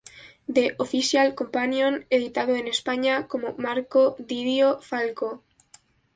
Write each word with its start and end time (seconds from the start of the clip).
The 0.49 0.73
Official 0.81 1.31
Companion", 1.35 2.07
editado 2.09 2.55
en 2.55 2.67
España 2.67 3.27
como 3.27 3.53
"Marco 3.59 4.15
Didio 4.17 4.79
Falco. 4.81 5.43